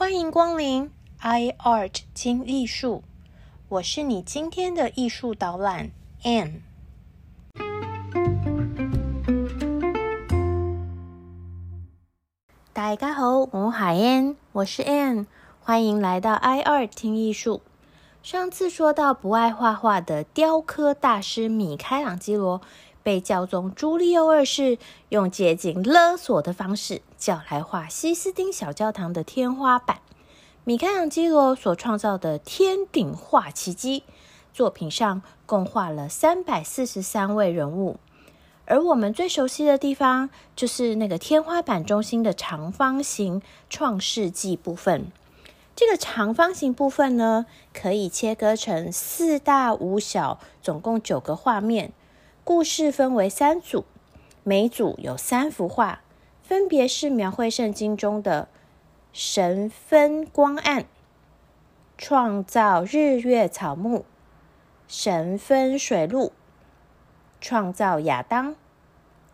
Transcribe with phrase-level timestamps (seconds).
[0.00, 3.02] 欢迎光临 iArt 精艺术，
[3.68, 5.90] 我是你今天的艺术导览
[6.22, 6.60] Anne。
[12.72, 15.26] 大家好，我海 Anne，我是 Anne，
[15.58, 17.62] 欢迎来到 iArt 听艺术。
[18.22, 22.60] 上次说到不爱画画的雕刻大师米开朗基罗。
[23.02, 24.78] 被教宗朱利欧二世
[25.08, 30.00] 用接近勒索的方式叫来画西斯丁小教堂的天花板。
[30.64, 34.02] 米开朗基罗所创造的天顶画奇迹
[34.52, 37.96] 作品上，共画了三百四十三位人物。
[38.66, 45.10] 而我们最熟悉的地方，就是那个天花板中心的长方形创世纪部分。
[45.74, 51.92] 这个长方形部分呢，可以切割成四大五小，总共九个画面。
[52.48, 53.84] 故事分为三组，
[54.42, 56.00] 每组有三幅画，
[56.42, 58.48] 分别是描绘圣经中的
[59.12, 60.86] 神分光暗、
[61.98, 64.06] 创造日月草木、
[64.86, 66.32] 神分水陆、
[67.38, 68.56] 创造亚当、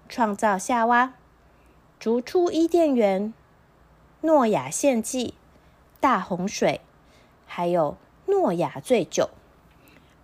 [0.09, 1.15] 创造夏娃、
[2.01, 3.33] 逐出伊甸园、
[4.23, 5.35] 诺亚献祭、
[6.01, 6.81] 大洪水，
[7.47, 9.31] 还有诺亚醉酒。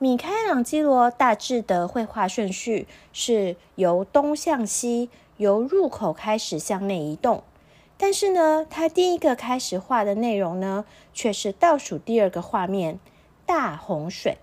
[0.03, 7.42] 米开朗基罗大致的绘画顺序是由东向西，由入口开始向内移动。
[7.98, 12.98] 但是呢，他第一个开始画的内容呢，却是倒数第二个画面——
[13.45, 14.39] 大洪水。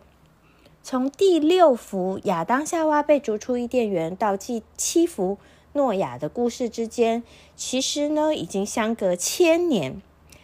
[0.84, 5.40] 从第六幅亚当夏娃被逐出伊甸园到第七幅
[5.74, 7.24] 诺亚的故事之间，
[7.56, 10.00] 其实呢，已经相隔千年。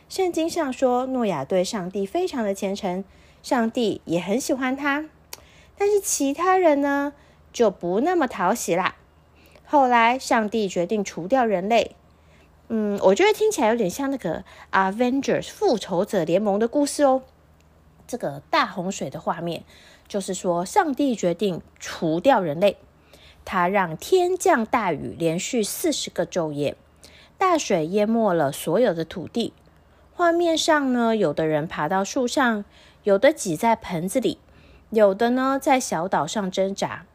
[0.09, 3.03] 圣经上说，诺亚对上帝非常的虔诚。
[3.43, 5.05] 上帝也很喜欢他，
[5.77, 7.13] 但是其他人呢
[7.51, 8.95] 就不那么讨喜啦。
[9.65, 11.95] 后来，上帝决定除掉人类。
[12.69, 14.39] 嗯，我觉得听起来有点像那个
[14.71, 17.21] 《Avengers》复仇者联盟的故事哦。
[18.07, 19.63] 这个大洪水的画面，
[20.07, 22.77] 就是说上帝决定除掉人类。
[23.43, 26.77] 他让天降大雨，连续四十个昼夜，
[27.37, 29.51] 大水淹没了所有的土地。
[30.13, 32.63] 画面上呢，有的人爬到树上。
[33.03, 34.39] 有的挤在盆子里，
[34.89, 37.05] 有的呢在小岛上挣扎。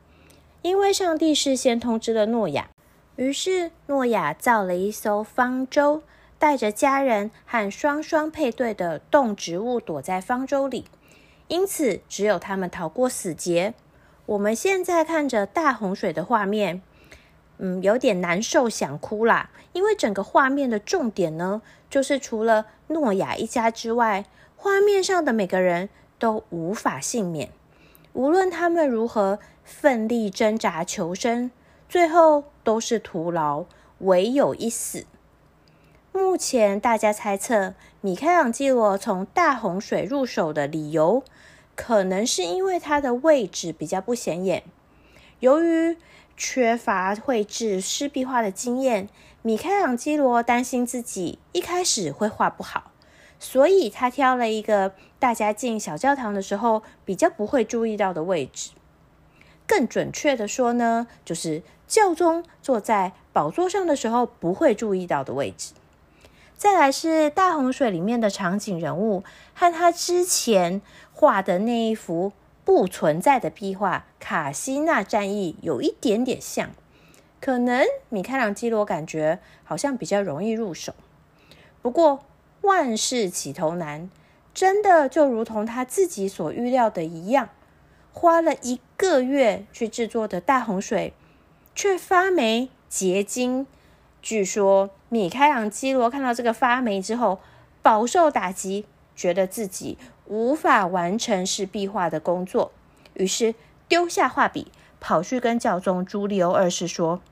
[0.61, 2.69] 因为上帝事先通知了诺亚，
[3.17, 6.03] 于是诺亚造了一艘方舟，
[6.39, 10.85] 带着家人和双双配对的动植物躲在方舟里，
[11.47, 13.73] 因此只有他们逃过死劫。
[14.27, 16.83] 我们现在看着大洪水的画面，
[17.57, 19.51] 嗯，有点难受，想哭啦。
[19.73, 24.27] 因为整个画面的重点呢，就是除了诺亚一家之外。
[24.61, 25.89] 画面上的每个人
[26.19, 27.51] 都无法幸免，
[28.13, 31.53] 无论他们如何奋力挣扎求生，
[31.89, 33.67] 最后都是徒劳，
[33.99, 35.07] 唯有一死。
[36.13, 41.23] 目前大家猜测，米开朗基罗从大洪水入手的理由，
[41.77, 44.65] 可能是因为他的位置比较不显眼。
[45.39, 45.97] 由于
[46.37, 49.09] 缺乏绘制湿壁画的经验，
[49.43, 52.91] 米开朗基罗担心自己一开始会画不好。
[53.41, 58.71] 所以他挑了一个大家进小教堂的时候比较不会注意到的位置。
[59.67, 65.75] 更准确的说呢，就是教宗坐在宝座上的时候不会注意到的位置。
[66.57, 69.23] 再来是大洪水里面的场景人物，
[69.55, 70.83] 和他之前
[71.13, 72.33] 画的那一幅
[72.65, 76.71] 不存在的壁画《卡西纳战役》有一点点像，
[77.41, 80.93] 可能米开朗基罗感觉好像比较容易入手。
[81.81, 82.25] 不过。
[82.63, 84.11] 万事起头难，
[84.53, 87.49] 真的就如同他自己所预料的一样，
[88.13, 91.15] 花了一个月去制作的大洪水，
[91.75, 93.67] 却发霉结晶。
[94.21, 97.41] 据说米开朗基罗看到这个发霉之后，
[97.83, 99.97] 饱受打击，觉得自己
[100.27, 102.73] 无法完成是壁画的工作，
[103.15, 103.55] 于是
[103.87, 107.23] 丢下画笔，跑去跟教宗朱利欧二世说：“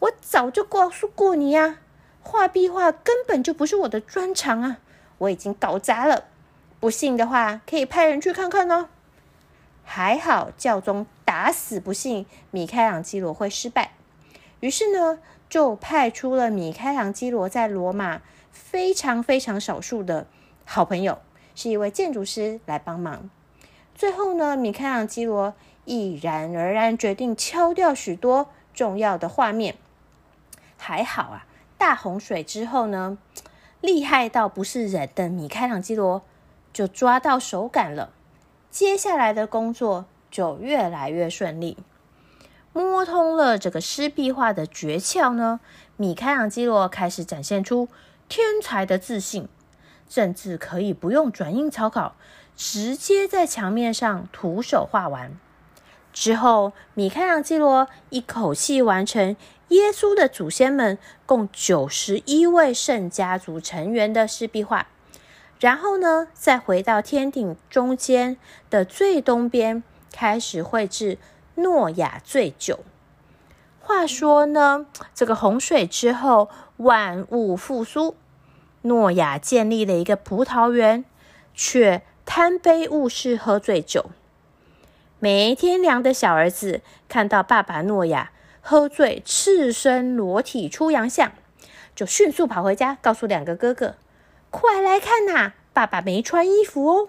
[0.00, 1.78] 我早就告诉过你呀。”
[2.22, 4.78] 画壁画根本就不是我的专长啊！
[5.18, 6.24] 我已经搞砸了，
[6.78, 8.88] 不信的话可以派人去看看哦。
[9.84, 13.92] 还好教宗打死不信米开朗基罗会失败，
[14.60, 15.18] 于是呢
[15.48, 18.22] 就派出了米开朗基罗在罗马
[18.52, 20.26] 非常非常少数的
[20.64, 21.18] 好朋友，
[21.54, 23.28] 是一位建筑师来帮忙。
[23.94, 29.74] 最后呢，米开朗基罗毅然而然决定敲掉许多重要的画面。
[30.78, 31.46] 还好啊。
[31.80, 33.16] 大洪水之后呢，
[33.80, 36.20] 厉害到不是人的米开朗基罗
[36.74, 38.10] 就抓到手感了。
[38.70, 41.78] 接下来的工作就越来越顺利，
[42.74, 45.58] 摸通了这个湿壁画的诀窍呢。
[45.96, 47.88] 米开朗基罗开始展现出
[48.28, 49.48] 天才的自信，
[50.06, 52.12] 甚至可以不用转印草稿，
[52.54, 55.32] 直接在墙面上徒手画完。
[56.12, 59.34] 之后，米开朗基罗一口气完成
[59.70, 60.96] 耶稣的祖先们
[61.26, 64.86] 共九十一位圣家族成员的湿壁画。
[65.58, 68.36] 然后呢，再回到天顶中间
[68.70, 69.82] 的最东边，
[70.12, 71.18] 开始绘制
[71.56, 72.80] 诺亚醉酒。
[73.80, 78.16] 话说呢，这个洪水之后，万物复苏，
[78.82, 81.04] 诺亚建立了一个葡萄园，
[81.54, 84.10] 却贪杯误事，喝醉酒。
[85.18, 91.32] 没天良的小儿子看到爸爸诺亚喝醉，赤身裸体出洋相，
[91.94, 93.96] 就迅速跑回家，告诉两个哥哥。
[94.50, 95.52] 快来看呐！
[95.72, 97.08] 爸爸没穿衣服哦。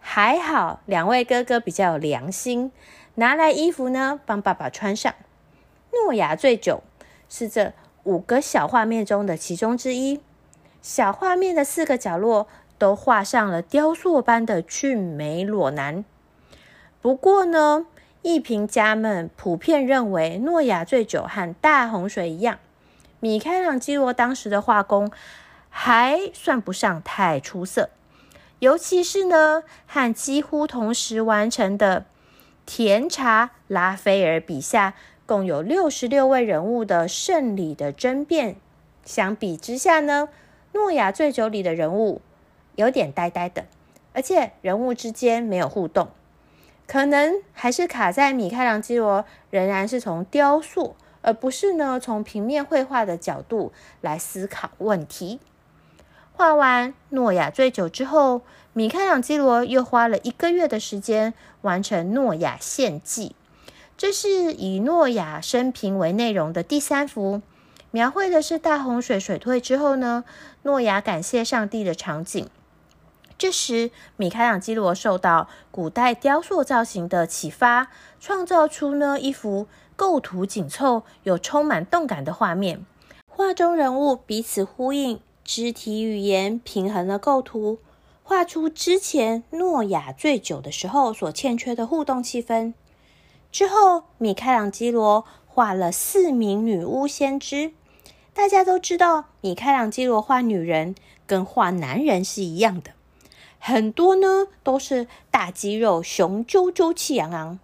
[0.00, 2.72] 还好，两位哥哥比较有良心，
[3.14, 5.14] 拿来衣服呢，帮爸爸穿上。
[5.92, 6.82] 诺亚醉酒
[7.28, 7.72] 是这
[8.04, 10.20] 五个小画面中的其中之一。
[10.82, 12.46] 小画面的四个角落
[12.78, 16.04] 都画上了雕塑般的俊美裸男。
[17.00, 17.86] 不过呢，
[18.26, 22.58] 艺评家们普遍认为，诺亚醉酒和大洪水一样，
[23.20, 25.12] 米开朗基罗当时的画工。
[25.78, 27.90] 还算不上太出色，
[28.60, 32.06] 尤其是呢，和几乎同时完成的
[32.64, 34.94] 甜茶拉斐尔笔下
[35.26, 38.56] 共有六十六位人物的胜利的争辩
[39.04, 40.30] 相比之下呢，
[40.72, 42.22] 诺亚醉酒里的人物
[42.76, 43.66] 有点呆呆的，
[44.14, 46.08] 而且人物之间没有互动，
[46.86, 55.40] 可能还是卡在米开朗基罗仍然是从雕塑，而不是呢从平面绘画的角度来思考问题。
[56.32, 58.42] 画完诺亚醉酒之后，
[58.72, 63.34] 米开朗基罗又花了一个月的时间完成诺亚献祭。
[63.96, 67.40] 这是以诺亚生平为内容的第三幅，
[67.90, 70.24] 描绘的是大洪水水退之后呢，
[70.62, 72.48] 诺亚感谢上帝的场景。
[73.38, 77.88] 这时，米开朗基罗受到古代雕塑造型的启发，
[78.18, 82.84] 创造出呢一幅构图紧凑又充满动感的画面。
[83.28, 85.20] 画中人物彼此呼应。
[85.48, 87.78] 肢体语言平衡了构图，
[88.24, 92.74] 画出之前诺亚醉酒的时候所欠缺的互动气氛。
[93.52, 97.70] 之后，米开朗基罗画了四名女巫先知。
[98.34, 100.96] 大家都知道，米开朗基罗画女人
[101.28, 102.90] 跟画男人是一样的，
[103.58, 107.58] 很多呢都是大肌肉、雄赳赳、气昂昂。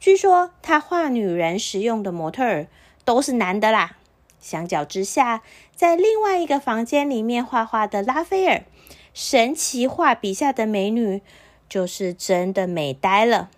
[0.00, 2.66] 据说他画女人时用的模特儿
[3.04, 3.98] 都是男的啦。
[4.40, 5.42] 相较之下，
[5.76, 8.64] 在另外一个房间里面画画的拉斐尔，
[9.14, 11.22] 神奇画笔下的美女
[11.68, 13.50] 就是真的美呆了。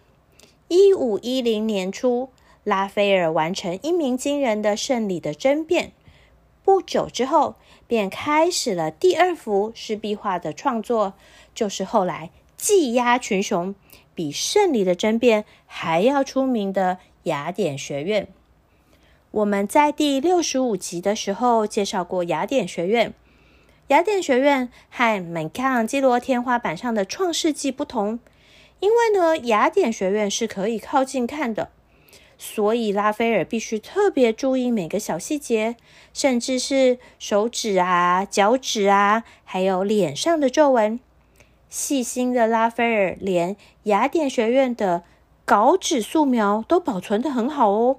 [0.69, 2.29] 一五一零年初，
[2.65, 5.93] 拉斐尔完成一鸣惊人的胜利的争辩，
[6.65, 7.57] 不久之后
[7.87, 11.13] 便开始了第二幅湿壁画的创作，
[11.55, 13.75] 就是后来技压群雄、
[14.15, 18.27] 比胜利的争辩还要出名的雅典学院。
[19.31, 23.13] 我们在第六十五集的时候介绍过雅典学院。
[23.89, 28.19] 雅典学院和米开朗基罗天花板上的创世纪不同，
[28.81, 31.71] 因为呢，雅典学院是可以靠近看的，
[32.39, 35.77] 所以拉斐尔必须特别注意每个小细节，
[36.13, 41.01] 甚至是手指啊、脚趾啊，还有脸上的皱纹。
[41.69, 45.03] 细心的拉斐尔连雅典学院的
[45.45, 47.99] 稿纸素描都保存的很好哦。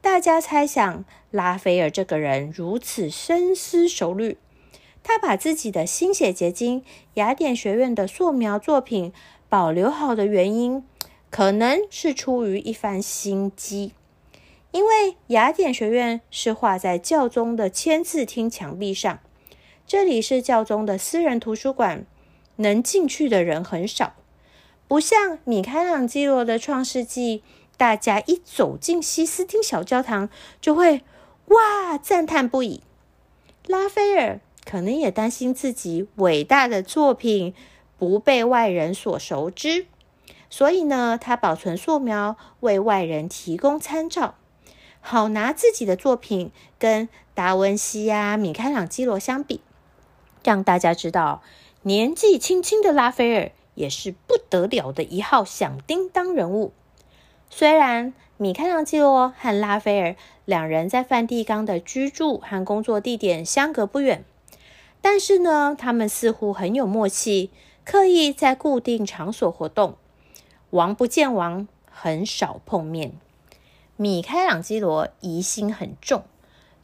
[0.00, 4.36] 大家猜想，拉斐尔这个人如此深思熟虑，
[5.02, 6.84] 他把自己的心血结晶——
[7.14, 9.12] 雅典学院的素描作品
[9.48, 10.84] 保留好的原因，
[11.32, 13.94] 可能是出于一番心机。
[14.70, 19.18] 因为雅典学院是画在教宗的签字厅墙壁上，
[19.86, 22.04] 这里是教宗的私人图书馆，
[22.56, 24.12] 能进去的人很少，
[24.86, 27.38] 不像米开朗基罗的《创世纪》。
[27.78, 30.28] 大家一走进西斯汀小教堂，
[30.60, 31.00] 就会
[31.46, 32.82] 哇赞叹不已。
[33.66, 37.54] 拉斐尔可能也担心自己伟大的作品
[37.98, 39.86] 不被外人所熟知，
[40.52, 44.34] 所以呢，他保存素描，为外人提供参照，
[45.00, 49.62] 好拿自己的作品跟达文西呀、米开朗基罗相比，
[50.44, 51.42] 让大家知道
[51.84, 56.74] 年纪轻轻的拉斐尔也是不得了的一号响叮当人物。
[57.48, 64.22] 虽然米开朗基罗和拉斐尔两人在梵蒂冈的居住和工作地点相隔不远，
[65.00, 67.50] 但是呢，他们似乎很有默契，
[67.86, 69.96] 刻意在固定场所活动，
[70.72, 73.12] 王不见王，很少碰面。
[73.96, 76.24] 米开朗基罗疑心很重，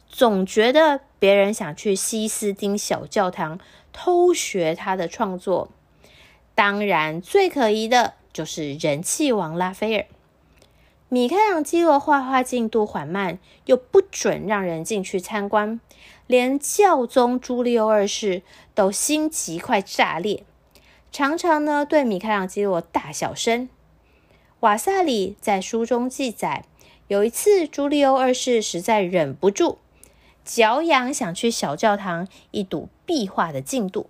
[0.07, 3.59] 总觉得别人想去西斯丁小教堂
[3.91, 5.69] 偷学他的创作。
[6.53, 10.05] 当然，最可疑的就是人气王拉斐尔。
[11.07, 15.81] 米开朗基罗画画进度缓慢，又不准让人进去参观，
[16.27, 18.43] 连教宗朱利欧二世
[18.75, 20.43] 都心急快炸裂，
[21.11, 23.67] 常常呢对米开朗基罗大小声。
[24.61, 26.65] 瓦萨里在书中记载，
[27.07, 29.77] 有一次朱利欧二世实在忍不住，
[30.43, 34.09] 脚痒想去小教堂一睹壁画的进度。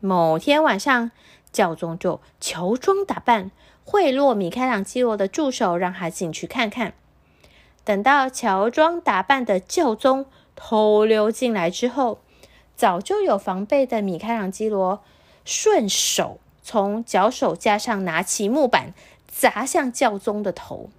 [0.00, 1.10] 某天晚上，
[1.52, 3.50] 教宗就乔装打扮。
[3.84, 6.94] 贿赂米开朗基罗的助手，让他进去看看。
[7.84, 10.24] 等到乔装打扮的教宗
[10.56, 12.20] 偷溜进来之后，
[12.74, 15.04] 早就有防备的米开朗基罗
[15.44, 18.94] 顺手从脚手架上拿起木板
[19.36, 20.90] 砸向教宗的头。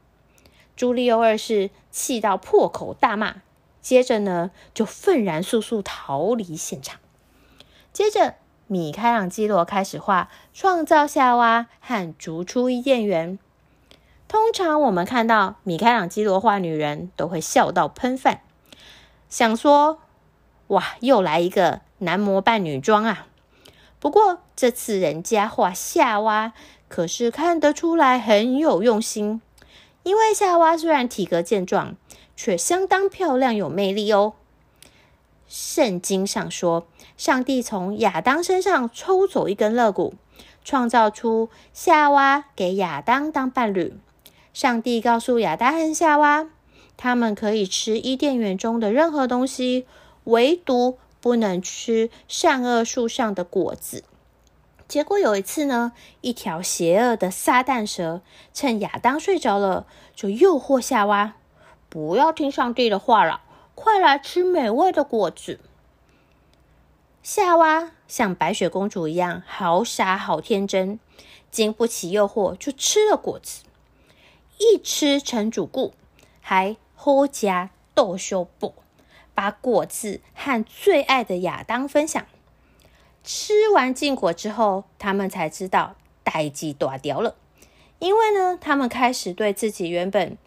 [0.75, 3.37] 朱利欧二世气到破口大骂，
[3.81, 6.99] 接着呢就愤然速速逃离现场。
[7.93, 8.35] 接着。
[8.67, 13.37] 米开朗基罗开始画创造夏娃和逐出伊甸园。
[14.27, 18.41] 通常我们看到米开朗基罗画女人，都会笑到喷饭，
[19.29, 19.99] 想说
[20.69, 23.27] ：“哇，又来一个男模扮女装啊！”
[24.01, 26.53] 不过这次人家画夏娃，
[26.87, 29.41] 可是看得出来很有用心，
[30.03, 31.95] 因为夏娃虽然体格健壮，
[32.35, 34.33] 却相当漂亮有魅力哦。
[35.47, 36.87] 圣经上说。
[37.17, 40.15] 上帝从亚当身上抽走一根肋骨，
[40.65, 43.97] 创造出夏娃给亚当当伴侣。
[44.53, 46.49] 上帝告诉亚当和夏娃，
[46.97, 49.85] 他们可以吃伊甸园中的任何东西，
[50.25, 54.03] 唯独不能吃善恶树上的果子。
[54.87, 58.21] 结果有一次呢，一条邪恶的撒旦蛇
[58.53, 61.33] 趁亚当睡着了，就诱惑夏娃
[61.89, 63.41] ：“不要听上帝的话了，
[63.73, 65.59] 快来吃美味的果子。”
[67.23, 70.99] 夏娃像白雪公主一样，好傻好天真，
[71.49, 73.63] 经不起诱惑就吃了果子，
[74.59, 75.95] 一吃成主顾，
[76.39, 78.75] 还喝加豆修补，
[79.33, 82.23] 把果子和最爱的亚当分享。
[83.25, 87.35] 吃完禁果之后，他们才知道代际断掉了，
[87.99, 90.37] 因为呢，他们开始对自己原本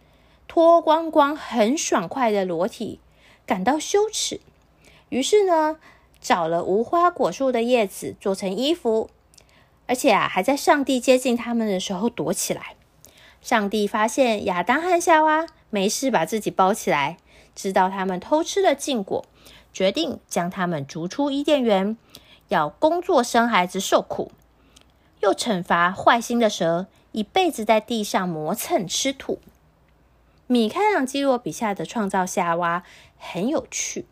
[0.47, 3.01] 脱光光很爽快的裸体
[3.45, 4.41] 感到羞耻，
[5.11, 5.77] 于是呢。
[6.21, 9.09] 找了无花果树的叶子做成衣服，
[9.87, 12.75] 而且啊，还在上帝接近他们的时候躲起来。
[13.41, 17.19] 上帝发现亚当和夏娃没事把自己包起来，
[17.55, 19.25] 知道他们偷吃了禁果，
[19.73, 21.97] 决定将他们逐出伊甸园，
[22.49, 24.33] 要工作生孩子受苦，
[25.21, 29.39] 又惩罚坏心的蛇一辈子在地上磨蹭吃土。
[30.47, 32.83] 米开朗基罗笔下的创造夏娃
[33.17, 34.07] 很有趣，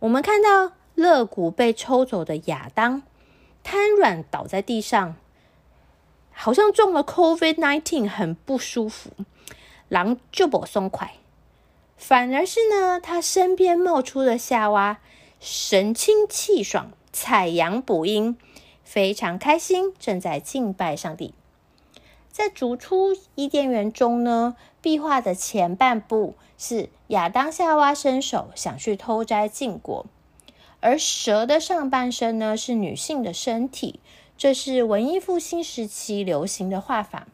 [0.00, 0.72] 我们看到。
[0.96, 3.02] 肋骨被抽走的亚当
[3.62, 5.14] 瘫软倒在地上，
[6.32, 9.10] 好像中了 COVID nineteen，很不舒服。
[9.90, 11.16] 狼就不松快，
[11.98, 14.96] 反而是呢，他身边冒出的夏娃
[15.38, 18.36] 神清气爽，采阳补阴，
[18.84, 21.32] 非常开心，正在敬拜上帝。
[22.30, 30.04] 在逐出伊甸园中呢，壁画的前半部是亚当夏娃伸手想去偷摘禁果。
[30.80, 33.98] 而蛇的上半身呢是女性的身体，
[34.36, 37.26] 这是文艺复兴时期流行的画法。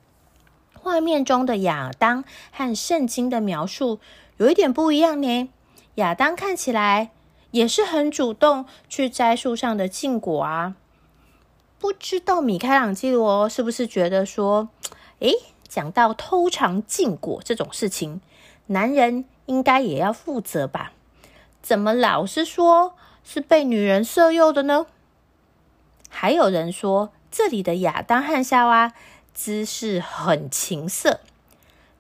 [0.81, 2.23] 画面中的亚当
[2.53, 3.99] 和圣经的描述
[4.37, 5.51] 有一点不一样呢。
[5.97, 7.11] 亚当看起来
[7.53, 10.75] 也是很主动去摘树上的禁果啊。
[11.79, 14.69] 不知道米开朗基罗是不是觉得说，
[15.21, 15.33] 诶，
[15.69, 18.21] 讲到偷尝禁果这种事情，
[18.67, 20.93] 男人应该也要负责吧？
[21.63, 22.95] 怎么老是说？
[23.25, 24.87] 是被女人色诱的呢？
[26.09, 28.93] 还有人说，这里的亚当和夏娃
[29.33, 31.21] 姿势很情色，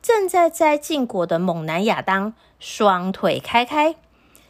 [0.02, 3.94] 正在摘禁果的猛男亚当双腿开开，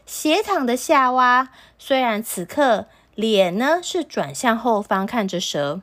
[0.05, 5.81] 斜躺的夏娃虽然此刻脸呢是转向后方看着蛇，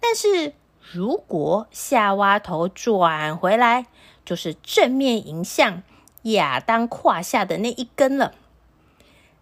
[0.00, 0.54] 但是
[0.92, 3.86] 如果夏娃头转回来，
[4.24, 5.82] 就是正面迎向
[6.22, 8.32] 亚当胯下的那一根了。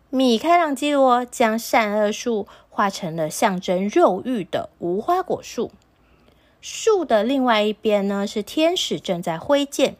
[0.09, 5.71] 米开朗基罗将善恶树画成了象征肉欲的无花果树，
[6.61, 9.97] 树的另外一边呢是天使正在挥剑，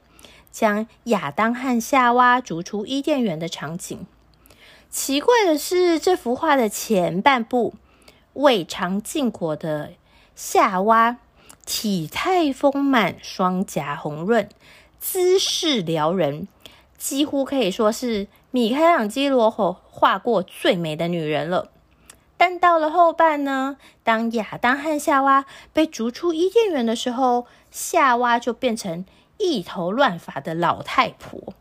[0.51, 4.07] 将亚当和夏娃逐出伊甸园的场景。
[4.91, 7.75] 奇怪的是，这幅画的前半部
[8.33, 9.93] 未尝禁果的
[10.35, 11.19] 夏娃，
[11.65, 14.49] 体态丰满，双颊红润，
[14.99, 16.49] 姿势撩人，
[16.99, 18.29] 几乎可以说是。
[18.53, 21.71] 米开朗基罗画过最美的女人了，
[22.37, 29.05] 但到了后半呢，当亚当和夏娃被逐出伊甸园的时候，夏娃就变成
[29.41, 31.55] 一头乱发的老太婆。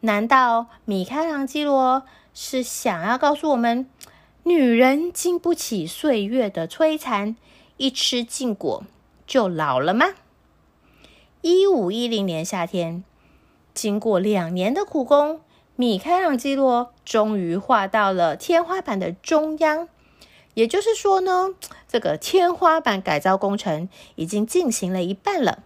[0.00, 2.02] 难道米开朗基罗
[2.34, 3.88] 是想要告诉我们，
[4.42, 7.34] 女人经不起岁月的摧残，
[7.78, 8.84] 一吃禁果
[9.26, 10.08] 就老了吗？
[11.40, 13.02] 一五一零年夏天，
[13.72, 15.40] 经过两年的苦工，
[15.76, 19.88] 米开朗基罗终于画到了天花板的中央。
[20.54, 21.54] 也就是说呢，
[21.88, 25.64] 这个天花板改造工程已经进行了一半了。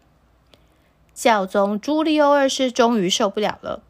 [1.16, 3.82] 教宗朱利欧二世终于受不了了，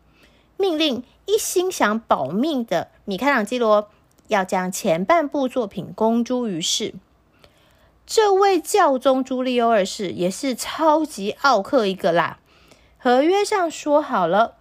[0.56, 3.90] 命令一心想保命的米开朗基罗
[4.28, 6.94] 要将前半部作品公诸于世。
[8.06, 12.38] 这位教宗朱利欧二世也是超级奥克一个啦。
[12.96, 14.54] 合约上说好了，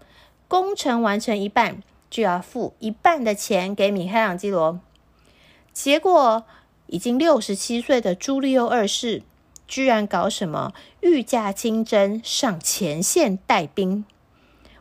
[0.47, 4.79] 工程完成一半就要付一半的钱给米开朗基罗。
[5.71, 6.43] 结果，
[6.87, 9.21] 已经六十七岁的朱利欧二世
[9.67, 14.05] 居然搞什么御驾亲征上前线带兵？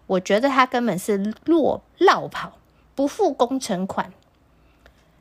[0.07, 2.59] 我觉得他根本是落落跑，
[2.95, 4.13] 不付工程款。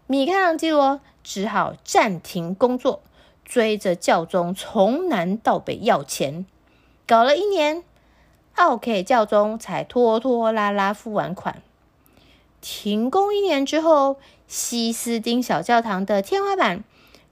[0.07, 3.01] 米开朗基罗只好暂停工作。
[3.45, 6.45] 追着教宗从南到北要钱，
[7.05, 7.83] 搞了一年，
[8.55, 11.61] 奥 K 教宗才拖拖拉拉付完款。
[12.61, 14.15] 停工一年之后，
[14.47, 16.85] 西斯丁小教堂的天花板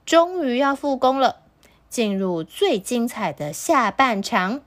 [0.04, 1.40] 终于要复工了，
[1.92, 4.62] 进入最精彩的下半场。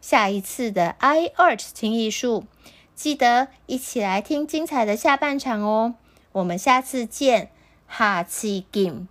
[0.00, 2.46] 下一次的 i art 听艺术，
[2.94, 5.96] 记得一起来听精彩的下半场哦。
[6.32, 7.50] 我们下次见，
[7.86, 9.06] 哈奇金。